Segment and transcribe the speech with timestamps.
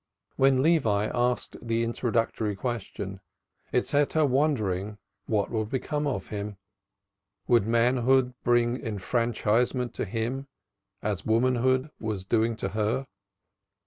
[0.35, 3.19] When Levi asked the introductory question,
[3.71, 6.57] it set her wondering what would become of him?
[7.47, 10.47] Would manhood bring enfranchisement to him
[11.03, 13.05] as womanhood was doing to her?